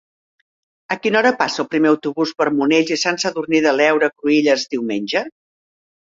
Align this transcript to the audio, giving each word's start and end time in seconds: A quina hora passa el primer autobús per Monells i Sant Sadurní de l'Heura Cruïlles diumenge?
A 0.93 0.95
quina 1.01 1.17
hora 1.19 1.31
passa 1.41 1.59
el 1.63 1.67
primer 1.73 1.91
autobús 1.91 2.31
per 2.39 2.47
Monells 2.59 2.93
i 2.95 2.97
Sant 3.01 3.19
Sadurní 3.25 3.59
de 3.65 3.73
l'Heura 3.75 4.09
Cruïlles 4.15 4.65
diumenge? 4.73 5.23